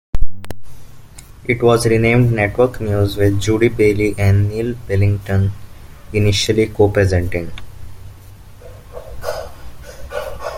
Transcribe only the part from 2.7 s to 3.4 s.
News" with